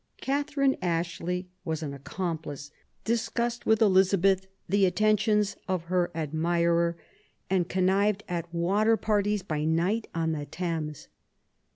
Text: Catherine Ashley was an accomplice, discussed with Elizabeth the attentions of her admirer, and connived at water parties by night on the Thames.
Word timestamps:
Catherine 0.19 0.77
Ashley 0.81 1.47
was 1.63 1.83
an 1.83 1.93
accomplice, 1.93 2.71
discussed 3.05 3.67
with 3.67 3.83
Elizabeth 3.83 4.47
the 4.67 4.87
attentions 4.87 5.55
of 5.67 5.83
her 5.83 6.09
admirer, 6.15 6.97
and 7.51 7.69
connived 7.69 8.23
at 8.27 8.51
water 8.51 8.97
parties 8.97 9.43
by 9.43 9.63
night 9.63 10.07
on 10.15 10.31
the 10.31 10.47
Thames. 10.47 11.07